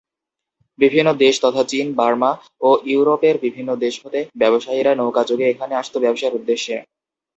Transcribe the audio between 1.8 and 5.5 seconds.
Burma ও ইউরোপের বিভিন্ন দেশ হতে ব্যবসায়ীরা নৌকা যোগে